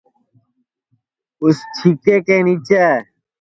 اُس 1.43 1.57
چھیکے 1.75 2.15
کے 2.25 2.37
نیچے 2.45 2.85